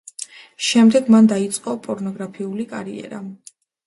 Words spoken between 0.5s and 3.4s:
შემდეგ მან დაიწყო პორნოგრაფიული კარიერა.